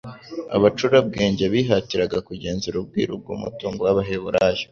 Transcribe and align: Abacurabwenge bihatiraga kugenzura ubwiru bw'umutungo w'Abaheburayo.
Abacurabwenge 0.55 1.45
bihatiraga 1.53 2.17
kugenzura 2.27 2.75
ubwiru 2.81 3.13
bw'umutungo 3.21 3.79
w'Abaheburayo. 3.83 4.59